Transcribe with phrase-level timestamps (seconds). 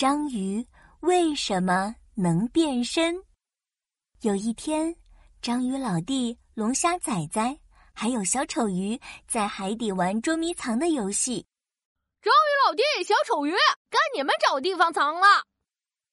[0.00, 0.66] 章鱼
[1.00, 3.22] 为什么能变身？
[4.22, 4.96] 有一天，
[5.42, 7.60] 章鱼老弟、龙虾仔仔
[7.92, 11.46] 还有小丑鱼在海底玩捉迷藏的游戏。
[12.22, 13.52] 章鱼老弟、小丑鱼，
[13.90, 15.26] 该你们找地方藏了。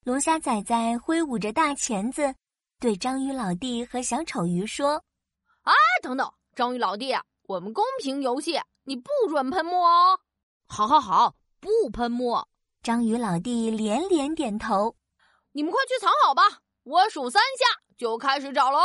[0.04, 2.36] 龙虾仔仔挥舞着大钳子，
[2.82, 5.02] 对章鱼老弟和小丑鱼说
[5.64, 5.74] ：“哎，
[6.04, 10.20] 等等，章鱼老弟，我们公平游戏，你不准喷墨哦。
[10.68, 12.46] ”“好，好，好，不喷墨。”
[12.88, 14.95] 章鱼老弟连连点头。
[15.52, 18.80] 你们快去藏好吧，我数三下就开始找喽。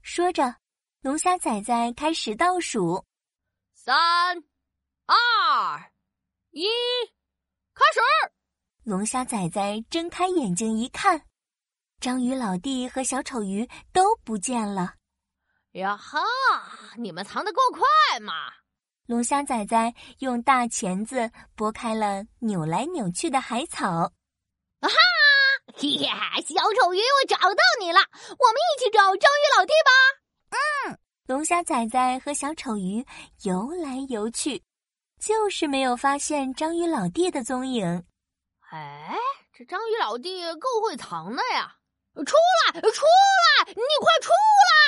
[0.00, 0.54] 说着，
[1.00, 3.04] 龙虾仔仔开始倒数：
[3.74, 3.96] 三、
[5.06, 5.92] 二、
[6.50, 6.68] 一，
[7.74, 8.00] 开始！
[8.84, 11.20] 龙虾仔仔睁开眼睛一看，
[11.98, 14.94] 章鱼老弟和小丑鱼都不见了。
[15.72, 16.20] 呀哈！
[16.96, 18.52] 你们藏得够快嘛！
[19.06, 23.86] 龙虾仔仔用大钳子拨开了扭来扭去的海草，
[24.80, 24.94] 啊哈！
[26.00, 28.00] 呀，小丑鱼，我找到你了！
[28.00, 29.90] 我们一起找章鱼老弟吧。
[30.88, 33.04] 嗯，龙虾仔仔和小丑鱼
[33.42, 34.62] 游来游去，
[35.20, 38.06] 就是没有发现章鱼老弟的踪影。
[38.70, 39.14] 哎，
[39.52, 41.76] 这章鱼老弟够会藏的呀！
[42.14, 42.36] 出
[42.72, 44.83] 来，出来，你快出来！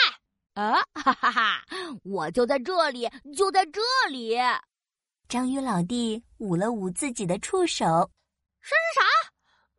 [0.56, 1.66] 啊，哈哈哈！
[2.02, 4.38] 我就在这里，就在这里。
[5.28, 7.84] 章鱼老弟捂了捂自己的触手，
[8.60, 9.02] 是啥？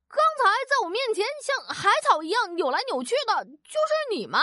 [0.07, 4.39] 刚才在我面前像海草一样扭来扭去的，就是你吗？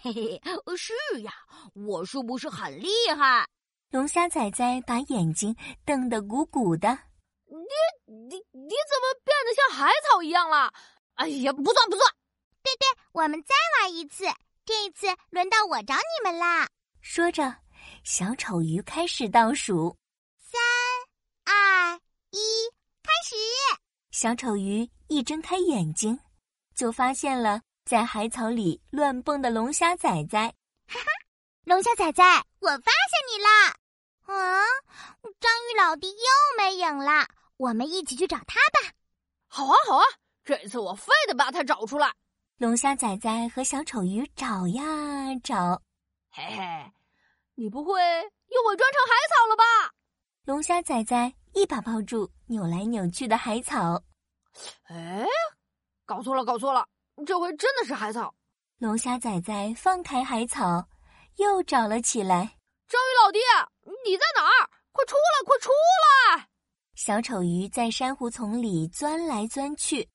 [0.00, 0.40] 嘿嘿，
[0.78, 1.30] 是呀，
[1.74, 3.46] 我是不是很厉害？
[3.90, 6.88] 龙虾仔仔把眼睛瞪得鼓鼓的。
[7.44, 10.72] 你你你怎么变得像海草一样了？
[11.16, 12.14] 哎呀，不算不算。
[12.62, 14.24] 对对，我们再玩一次。
[14.70, 16.68] 这一次轮到我找你们啦！
[17.00, 17.56] 说着，
[18.04, 19.96] 小丑鱼开始倒数：
[20.38, 20.60] 三、
[21.44, 21.98] 二、
[22.30, 22.38] 一，
[23.02, 23.34] 开始！
[24.12, 26.16] 小丑鱼一睁开眼睛，
[26.72, 30.38] 就发现了在海草里乱蹦的龙虾仔仔。
[30.38, 31.06] 哈哈，
[31.64, 32.22] 龙虾仔仔，
[32.60, 33.74] 我发现你啦！
[34.26, 34.62] 啊，
[35.40, 38.94] 章鱼老弟又没影了，我们一起去找他吧！
[39.48, 40.04] 好啊，好啊，
[40.44, 42.14] 这次我非得把他找出来！
[42.60, 44.84] 龙虾仔仔和小丑鱼找呀
[45.42, 45.80] 找，
[46.30, 46.92] 嘿嘿，
[47.54, 49.64] 你不会又伪装成海草了吧？
[50.44, 54.02] 龙虾仔仔一把抱住扭来扭去的海草，
[54.88, 55.24] 哎，
[56.04, 56.86] 搞错了，搞错了，
[57.26, 58.34] 这回真的是海草。
[58.76, 60.86] 龙虾仔仔放开海草，
[61.36, 62.44] 又找了起来。
[62.88, 63.38] 章鱼老弟，
[64.04, 64.68] 你在哪儿？
[64.92, 65.70] 快出来，快出
[66.36, 66.46] 来！
[66.94, 70.06] 小丑鱼在珊瑚丛里钻来钻去，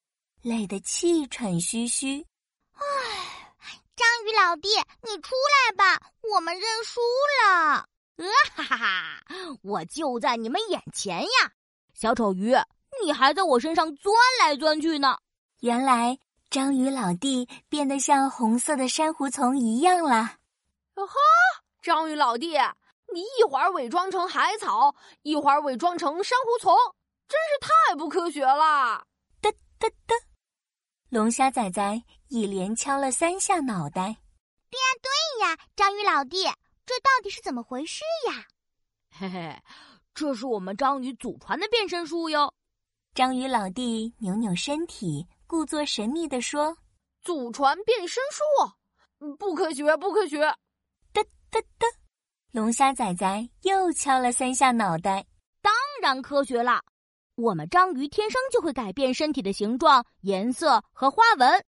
[0.44, 2.24] 累得气喘吁吁。
[3.96, 4.68] 唉，章鱼老弟，
[5.04, 6.02] 你出来吧，
[6.34, 7.88] 我们认输了。
[8.18, 9.24] 呃哈哈哈，
[9.64, 11.52] 我就在你们眼前呀！
[11.94, 12.54] 小丑鱼，
[13.02, 15.18] 你还在我身上钻来钻去呢。
[15.62, 16.18] 原来
[16.50, 20.40] 章鱼老弟变得像红色的珊瑚丛一样啦。
[20.96, 21.14] 哟呵，
[21.82, 22.58] 章鱼老弟，
[23.14, 26.76] 你一会儿伪装成海草，一会儿伪装成珊瑚丛，
[27.30, 29.06] 真是太不科学了！
[29.40, 30.16] 哒哒哒。
[31.10, 34.18] 龙虾仔仔一连敲了三下脑袋。
[34.72, 36.44] 对呀，对呀，章鱼老弟，
[36.86, 38.46] 这到底是怎么回事呀？
[39.12, 39.62] 嘿嘿，
[40.14, 42.52] 这是我们章鱼祖传的变身术哟。
[43.14, 46.76] 章鱼老弟扭扭身体，故作神秘地说
[47.22, 50.40] ：“祖传变身术，不科学，不科学。”
[51.14, 51.88] 哒哒哒，
[52.52, 55.26] 龙虾仔仔又敲了三下脑袋。
[55.62, 56.84] 当然科学啦。
[57.36, 61.66] 我们章鱼天生就会改变身体的形状、颜色和花纹。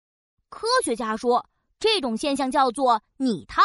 [0.47, 1.43] 科学家说，
[1.79, 3.63] 这种现象叫做拟态。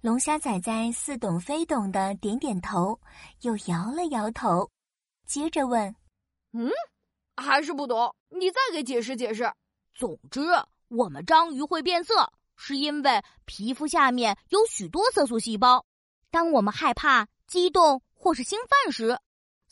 [0.00, 2.98] 龙虾仔仔似懂非懂的点点头，
[3.42, 4.70] 又摇了摇头，
[5.26, 5.94] 接着问
[6.54, 6.70] ：“嗯，
[7.36, 8.14] 还是不懂？
[8.30, 9.52] 你再给解释解释。”
[9.94, 10.40] 总之，
[10.88, 15.84] 我们章鱼会变色，是因为皮肤下面有许多色素细胞。
[16.30, 19.18] 当我们害怕、激动或是兴奋时，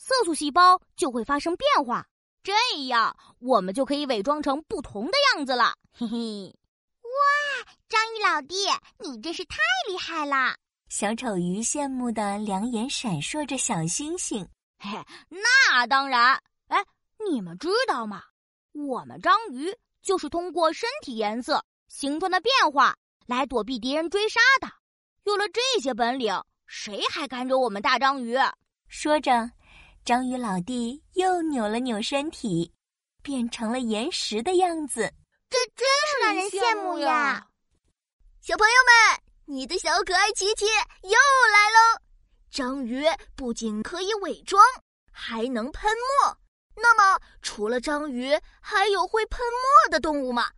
[0.03, 2.03] 色素细胞就会发生变化，
[2.41, 2.53] 这
[2.87, 5.75] 样我们就可以伪装成不同的样子了。
[5.93, 6.55] 嘿嘿，
[7.03, 8.55] 哇，章鱼老弟，
[8.97, 10.55] 你真是太厉害了！
[10.89, 14.43] 小丑鱼羡慕的两眼闪烁着小星星。
[14.79, 14.89] 嘿，
[15.29, 16.41] 那当然。
[16.69, 16.83] 哎，
[17.29, 18.23] 你们知道吗？
[18.71, 19.71] 我们章鱼
[20.01, 22.95] 就是通过身体颜色、形状的变化
[23.27, 24.67] 来躲避敌人追杀的。
[25.25, 28.35] 有了这些本领，谁还敢惹我们大章鱼？
[28.87, 29.51] 说着。
[30.03, 32.73] 章鱼老弟又扭了扭身体，
[33.21, 35.13] 变成了岩石的样子，
[35.47, 37.45] 这真是让人羡慕呀！
[38.41, 40.65] 小朋友们，你的小可爱琪琪
[41.03, 42.01] 又来喽！
[42.49, 43.05] 章鱼
[43.35, 44.59] 不仅可以伪装，
[45.11, 45.91] 还能喷
[46.25, 46.35] 墨，
[46.75, 50.49] 那么除了章鱼，还有会喷墨的动物吗？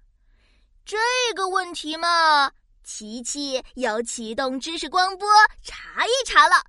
[0.85, 0.97] 这
[1.35, 2.49] 个问题嘛，
[2.85, 5.27] 琪琪要启动知识光波
[5.61, 6.63] 查一查了。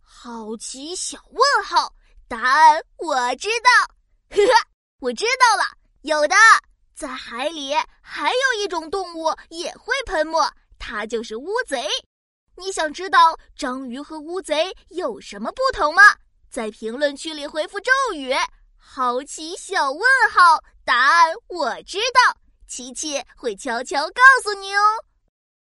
[0.00, 1.94] 好奇小问号，
[2.34, 3.94] 答案我知道。
[4.30, 4.52] 呵呵，
[4.98, 5.62] 我知道了，
[6.00, 6.34] 有的，
[6.92, 7.72] 在海里
[8.02, 11.86] 还有一种动物也会喷墨，它就是乌贼。
[12.56, 16.02] 你想知道章鱼和乌贼有什么不同吗？
[16.50, 18.34] 在评论区里回复咒语
[18.76, 20.02] “好奇小问
[20.32, 24.80] 号”，答案我知道，琪琪会悄悄告诉你哦。